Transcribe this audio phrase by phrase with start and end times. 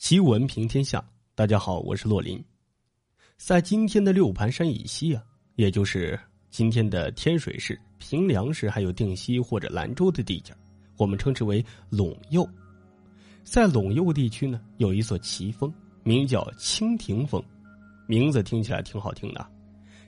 [0.00, 1.04] 奇闻平天下，
[1.34, 2.42] 大家好，我是洛林。
[3.36, 5.22] 在今天的六盘山以西啊，
[5.56, 10.54] 也就是今天的天水市、平凉市，还有定西或者兰州的地界，
[10.96, 12.48] 我们称之为陇右。
[13.44, 15.70] 在陇右地区呢，有一座奇峰，
[16.02, 17.40] 名叫蜻蜓峰，
[18.06, 19.46] 名字听起来挺好听的。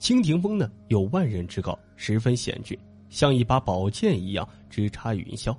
[0.00, 2.76] 蜻蜓峰呢，有万人之高，十分险峻，
[3.08, 5.56] 像一把宝剑一样直插云霄。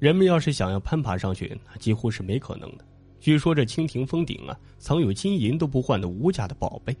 [0.00, 2.84] 人们要是想要攀爬上去，那几乎是没可能的。
[3.22, 6.92] 据说这蜻蜓峰顶啊，藏有金银都不换的无价的宝贝，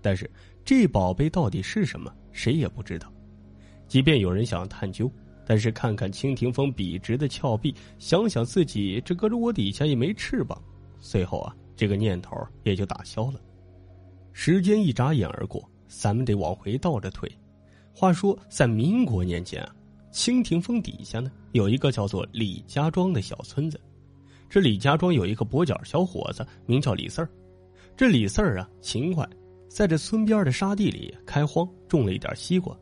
[0.00, 0.30] 但是
[0.64, 3.12] 这宝贝到底是什么，谁也不知道。
[3.88, 5.10] 即便有人想探究，
[5.44, 10.56] 但是看看蜻蜓峰笔直的峭壁，想想自己这搁着窝底下也没翅膀，
[11.00, 13.40] 随后啊，这个念头也就打消了。
[14.32, 17.28] 时间一眨眼而过，咱们得往回倒着推。
[17.92, 19.74] 话说在民国年间啊，
[20.12, 23.80] 蜻蜓峰底下呢，有一个叫做李家庄的小村子。
[24.48, 27.28] 这李家庄有一个跛脚小伙子，名叫李四儿。
[27.96, 29.28] 这李四儿啊，勤快，
[29.68, 32.76] 在这村边的沙地里开荒，种了一点西瓜。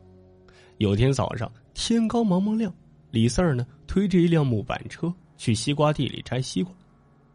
[0.77, 2.73] 有天早上，天刚蒙蒙亮，
[3.11, 6.73] 李四儿呢推着一辆木板车去西瓜地里摘西瓜。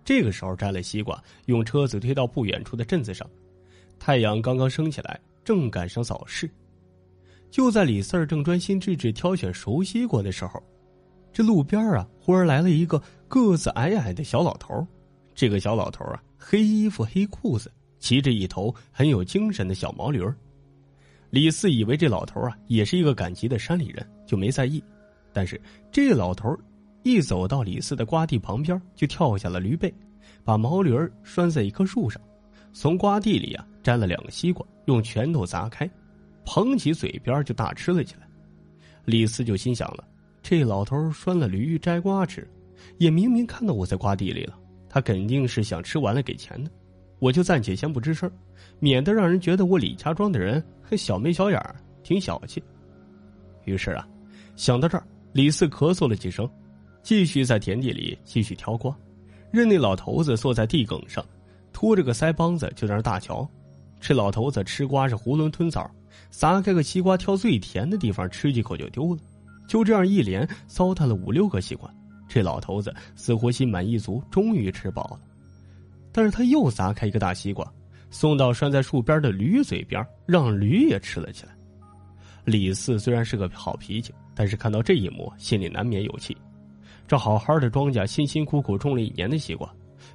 [0.05, 3.29] 这个时候摘了西瓜，用车子推到不远处的镇子上。
[3.99, 6.49] 太阳刚刚升起来，正赶上早市。
[7.51, 10.63] 就在李四儿正专心致志挑选熟西瓜的时候。
[11.33, 14.87] 这路边啊，忽然来了一个个子矮矮的小老头。
[15.35, 20.23] 这个小老头啊，黑衣服黑裤子，骑着一头很有精神的小毛驴
[21.31, 24.83] 李四以为这老头啊也是一个赶集的山里人，就没在意。
[25.33, 25.61] 但是
[25.93, 26.55] 这老头
[27.05, 29.95] 一走到李四的瓜地旁边，就跳下了驴背，
[30.45, 30.93] 把毛驴
[31.23, 32.21] 拴在一棵树上，
[32.73, 35.89] 从瓜地里啊摘了两个西瓜，用拳头砸开，
[36.45, 38.29] 捧起嘴边就大吃了起来。
[39.05, 40.05] 李四就心想了。
[40.51, 42.45] 这老头拴了驴摘瓜吃，
[42.99, 44.59] 也明明看到我在瓜地里了。
[44.89, 46.69] 他肯定是想吃完了给钱的，
[47.21, 48.29] 我就暂且先不吱声，
[48.81, 52.61] 免得让人觉得我李家庄的人还小眉小眼儿，挺小气。
[53.65, 54.05] 于是啊，
[54.57, 56.51] 想到这儿，李四咳嗽了几声，
[57.01, 58.93] 继续在田地里继续挑瓜，
[59.53, 61.25] 任那老头子坐在地埂上，
[61.73, 63.49] 拖着个腮帮子就在那大瞧。
[64.01, 65.89] 这老头子吃瓜是囫囵吞枣，
[66.33, 69.21] 撒开个西瓜，挑最甜的地方吃几口就丢了。
[69.71, 71.89] 就这样一连糟蹋了五六个西瓜，
[72.27, 75.21] 这老头子似乎心满意足，终于吃饱了。
[76.11, 77.73] 但是他又砸开一个大西瓜，
[78.11, 81.53] 送到拴在树边的驴嘴边，让驴也吃了起来。
[82.45, 86.37] 李四虽然是个好脾气，但是看到这一幕，心里难免有气。
[87.07, 89.73] 这好好的庄稼，辛辛苦苦种了一年的西瓜，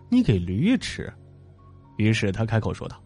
[0.10, 1.10] 你给驴吃？
[1.96, 3.02] 于是他开口说道：“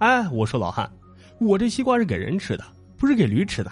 [0.00, 0.90] 哎，我说老汉，
[1.38, 2.64] 我这西瓜是给人吃的，
[2.96, 3.70] 不是给驴吃的。”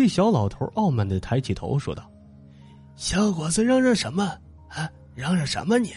[0.00, 2.10] 这小老头傲慢的抬起头说道
[2.96, 4.24] ：“小伙子，嚷嚷什么
[4.70, 4.90] 啊？
[5.14, 5.92] 嚷嚷什么你？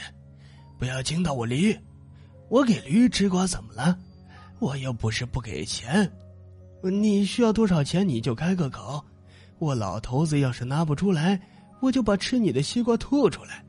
[0.77, 1.73] 不要惊到我驴！
[2.49, 3.97] 我给驴吃瓜怎么了？
[4.59, 6.11] 我又不是不给钱。
[6.81, 9.01] 你需要多少钱你就开个口。
[9.57, 11.39] 我老头子要是拿不出来，
[11.79, 13.63] 我就把吃你的西瓜吐出来。”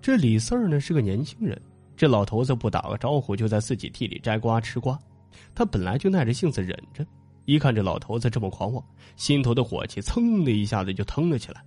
[0.00, 1.60] 这李四儿呢是个年轻人，
[1.96, 4.96] 这老头子不打个招呼就在自己地里摘瓜吃瓜，
[5.52, 7.04] 他本来就耐着性子忍着。
[7.48, 8.84] 一看这老头子这么狂妄，
[9.16, 11.64] 心头的火气噌的一下子就腾了起来。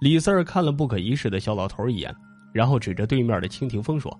[0.00, 2.16] 李四儿看了不可一世的小老头一眼，
[2.50, 4.18] 然后指着对面的蜻蜓峰说：“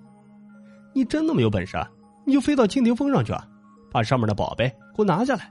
[0.93, 1.91] 你真那么有本事啊，
[2.27, 3.49] 你就飞到蜻蜓峰上去啊，
[3.91, 5.51] 把上面的宝贝给我拿下来，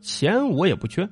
[0.00, 1.08] 钱我也不缺。”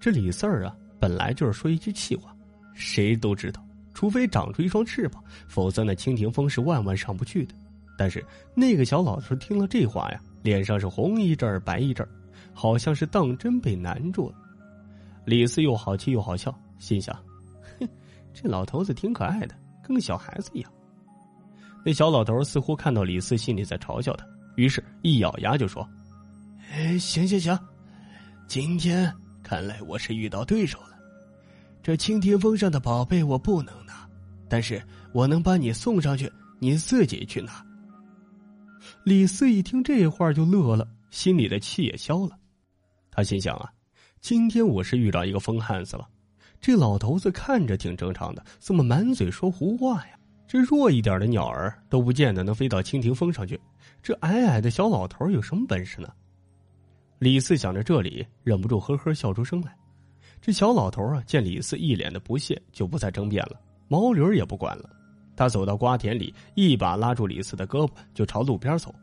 [0.00, 2.34] 这李四儿啊，本来就是说一句气话，
[2.74, 7.54] 谁都知道，除非长出一双翅膀，否则那蜻蜓峰是万万上不去的。
[7.96, 12.10] 但是那个小老头听了这话呀，脸上是红一阵儿白一阵儿。
[12.58, 14.36] 好像是当真被难住了，
[15.26, 17.14] 李四又好气又好笑，心想
[17.78, 17.86] ：“哼，
[18.32, 20.72] 这老头子挺可爱的，跟个小孩子一样。”
[21.84, 25.86] 那小老头似乎看到李四心里在嘲笑他，于是一咬牙就说
[26.72, 27.56] ：“哎，行行行，
[28.48, 29.12] 今天
[29.42, 30.96] 看来我是遇到对手了。
[31.82, 34.08] 这蜻蜓峰上的宝贝我不能拿，
[34.48, 37.62] 但是我能把你送上去，你自己去拿。”
[39.04, 42.36] 李四一听这话就乐了，心里的气也消了。
[43.16, 43.72] 他心想啊，
[44.20, 46.06] 今天我是遇到一个疯汉子了。
[46.60, 50.18] 这老头子看着挺正常的，怎么满嘴说胡话呀？
[50.46, 53.58] 这弱一点的鸟儿都不见得能飞到蜻蜓峰上去，
[54.02, 56.10] 这矮矮的小老头有什么本事呢？
[57.18, 59.74] 李四想着这里，忍不住呵呵笑出声来。
[60.42, 63.58] 这小老头啊，见李四一脸的不屑，就不再争辩了，
[63.88, 64.90] 毛驴也不管了。
[65.34, 68.94] 他走到瓜田里，一把拉住李四的胳膊，就朝路边走。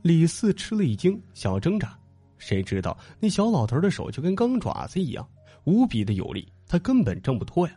[0.00, 1.94] 李四吃了一惊，想要挣扎。
[2.38, 5.26] 谁知道那小老头的手就跟钢爪子一样，
[5.64, 7.74] 无比的有力，他根本挣不脱呀！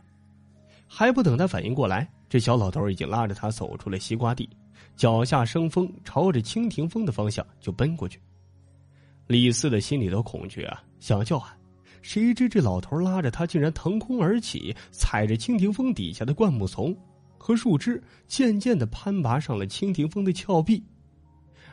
[0.86, 4.48] 还不等他反应过来，这小老头已经拉着他走出了西瓜地，
[4.96, 8.20] 脚下生风，朝着蜻蜓峰的方向就奔过去。
[9.26, 11.56] 李四的心里头恐惧啊，想叫喊，
[12.02, 16.96] 谁知这老头拉着他竟然腾空而起，踩着蜻蜓峰底下的灌木丛
[17.38, 20.82] 和树枝，渐渐的攀爬上了蜻蜓峰的峭壁。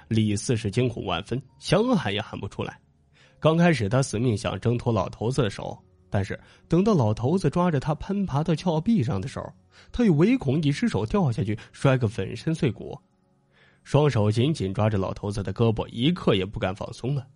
[0.08, 2.80] 李四是惊恐万分，想喊也喊不出来。
[3.40, 5.78] 刚开始他死命想挣脱老头子的手，
[6.10, 9.54] 但是等到老头子抓着他攀爬到峭壁上的时候，
[9.92, 12.98] 他又唯恐一只手掉下去摔个粉身碎骨，
[13.84, 17.28] 双手紧紧抓着老头子的胳膊，一刻也不敢放松了。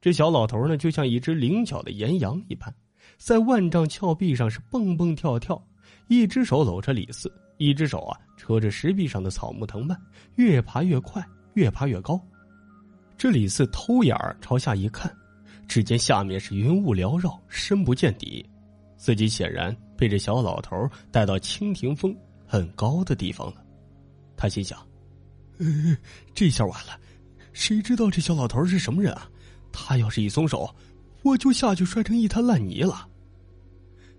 [0.00, 2.74] 这小老头呢，就像一只灵巧的岩羊一般，
[3.16, 5.60] 在万丈峭壁上是蹦蹦跳跳，
[6.08, 9.98] 一只手搂着李四，一只手啊扯着石壁上的草木藤蔓，
[10.34, 11.26] 越爬越快。
[11.54, 12.20] 越爬越高，
[13.16, 15.12] 这李四偷眼儿朝下一看，
[15.66, 18.44] 只见下面是云雾缭绕，深不见底，
[18.96, 22.14] 自己显然被这小老头带到蜻蜓峰
[22.46, 23.64] 很高的地方了。
[24.36, 24.78] 他心想
[25.58, 25.96] ：“呃，
[26.34, 26.98] 这下完了，
[27.52, 29.30] 谁知道这小老头是什么人啊？
[29.72, 30.74] 他要是一松手，
[31.22, 33.08] 我就下去摔成一滩烂泥了。”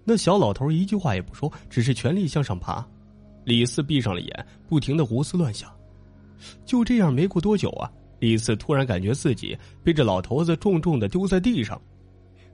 [0.08, 2.86] 那小老头一句话也不说，只是全力向上爬。
[3.44, 5.70] 李四闭上了眼，不停的胡思乱想。
[6.66, 11.80] 就这样，没过多久啊，李四突然感觉自己被这老头子重重的丢在地上。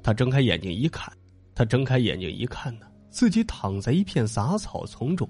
[0.04, 1.12] 他睁开眼睛一看，
[1.54, 5.30] 他睁开眼睛一看呢，自己躺在一片杂草丛中，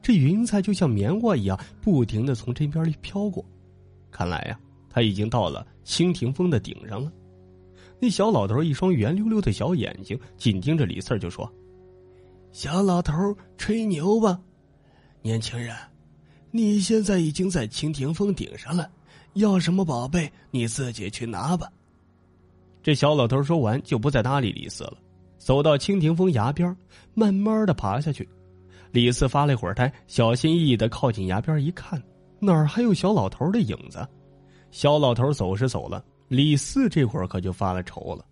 [0.00, 3.44] 这云彩就像棉花一样，不停的从这边里飘过。
[4.10, 4.58] 看来呀，
[4.88, 7.12] 他已经到了蜻蜓峰的顶上了。
[7.98, 11.50] 那小老头一双圆溜溜的小眼睛紧盯着李四就说
[12.52, 13.12] ：“小老头，
[13.56, 14.40] 吹牛吧，
[15.22, 15.74] 年轻人。”
[16.56, 18.90] 你现在已经在蜻蜓峰顶上了，
[19.34, 21.70] 要什么宝贝你自己去拿吧。
[22.82, 24.94] 这小老头说完就不再搭理李四了，
[25.36, 26.74] 走到蜻蜓峰崖边，
[27.12, 28.26] 慢慢的爬下去。
[28.90, 32.02] 李四发了一会儿呆，小心翼翼的靠近崖边一看，
[32.40, 34.08] 哪儿还有小老头的影子？
[34.70, 38.24] 小老头走是走了，李四这会儿可就发了愁了。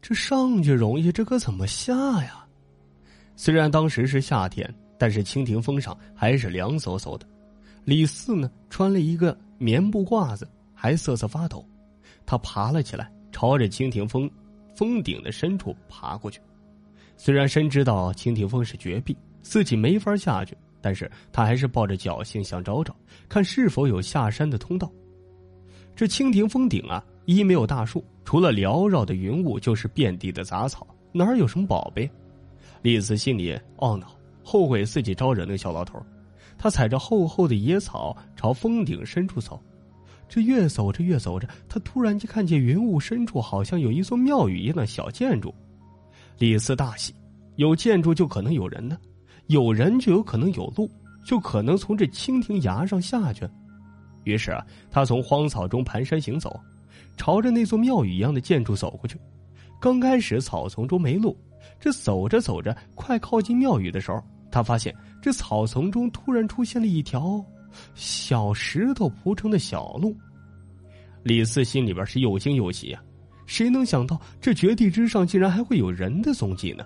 [0.00, 2.42] 这上去容易，这可怎么下呀？
[3.36, 7.26] 虽然当时是夏天，但是蜻蜓峰上还是凉飕飕的。
[7.84, 11.64] 李四呢，穿了一个棉布褂子，还瑟瑟发抖。
[12.26, 14.30] 他爬了起来，朝着蜻蜓峰
[14.76, 16.40] 峰顶的深处爬过去。
[17.16, 22.94] 虽然深知道蜻蜓峰是绝壁，自己没法下去，但是他还是抱着侥幸想找找，
[23.28, 24.90] 看是否有下山的通道。
[25.96, 32.08] 这蜻蜓峰顶啊，一没有大树，除了缭绕的云雾，就是遍地的杂草，哪儿有什么宝贝？
[32.82, 36.00] 李四心里懊恼，后悔自己招惹那小老头。
[36.62, 39.58] 他踩着厚厚的野草朝峰顶深处走，
[40.28, 45.54] 这越走着越走着，他突然间看见云雾深处好像有一座庙宇一样的小建筑。
[46.36, 47.14] 李四大喜，
[47.56, 48.98] 有建筑就可能有人呢，
[49.46, 50.86] 有人就有可能有路，
[51.24, 53.48] 就可能从这蜻蜓崖上下去。
[54.24, 56.60] 于是啊，他从荒草中蹒跚行走，
[57.16, 59.18] 朝着那座庙宇一样的建筑走过去。
[59.80, 61.34] 刚开始草丛中没路，
[61.80, 64.22] 这走着走着，快靠近庙宇的时候。
[64.52, 67.44] 他发现这草丛中突然出现了一条
[67.94, 70.16] 小石头铺成的小路，
[71.22, 73.02] 李四心里边是又惊又喜啊！
[73.46, 76.84] 谁能想到这绝地之上竟然还会有人的踪迹呢？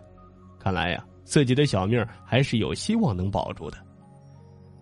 [0.59, 3.79] 看来呀，自己的小命还是有希望能保住的。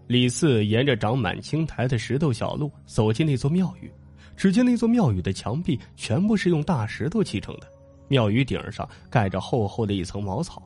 [0.06, 3.90] 李四沿着长满青苔的石头小路走进那座庙宇，
[4.36, 7.66] 只见那座庙宇的墙壁全部是用大石头砌成的，
[8.08, 10.62] 庙宇顶上盖着厚厚的一层茅草。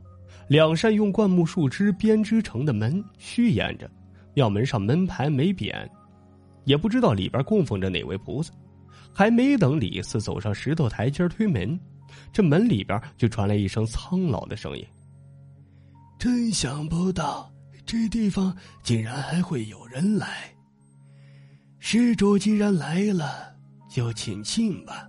[0.48, 3.90] 两扇用灌木树枝编织成的门虚掩着，
[4.34, 5.88] 庙门上门牌没匾，
[6.64, 8.52] 也不知道里边供奉着哪位菩萨。
[9.12, 11.78] 还没等李四走上石头台阶推门，
[12.32, 14.86] 这门里边就传来一声苍老的声音
[16.18, 17.50] ：“真想不到
[17.86, 20.28] 这地方竟然还会有人来。
[21.78, 23.54] 施主既然来了，
[23.88, 25.08] 就请进吧。”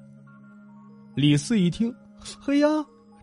[1.16, 1.94] 李四一听，
[2.40, 2.68] 嘿呀！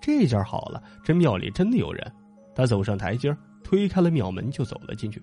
[0.04, 2.12] 这下好了，这庙里真的有人。
[2.54, 5.22] 他走上台阶，推开了庙门，就走了进去。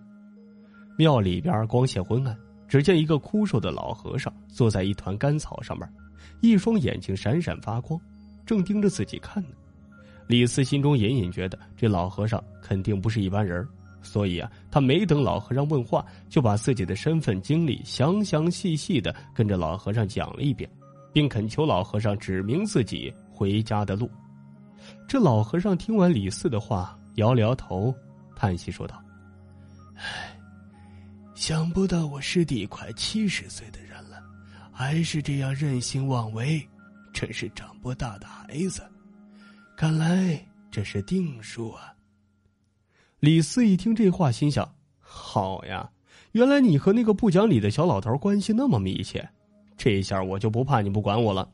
[0.97, 2.35] 庙里边光线昏暗，
[2.67, 5.88] 只见一个枯瘦的老和尚坐在一团干草上面，
[6.41, 8.01] 一双眼睛闪闪发光，
[8.43, 9.50] 正盯着自己看呢。
[10.25, 13.63] 李四心中隐隐觉得这老和尚肯定不是一般人，
[14.01, 20.67] 所以啊，他没等老和尚问话，就把自己的身份经历详详细细的跟着老和尚讲了一遍，
[21.13, 24.09] 并恳求老和尚指明自己回家的路。
[25.07, 27.93] 这老和尚听完李四的话，摇了摇头，
[28.36, 29.01] 叹息说道
[29.95, 30.38] ：“唉，
[31.36, 34.24] 想不到我师弟快七十岁的人了，
[34.71, 36.65] 还是这样任性妄为，
[37.13, 38.81] 真是长不大的孩子。
[39.75, 41.93] 看来这是定数啊。”
[43.19, 45.89] 李四一听这话，心想：“好呀，
[46.31, 49.29] 原来你和那个不讲理的小老头关系那么密切，
[49.77, 51.48] 这下我就不怕你不管我了。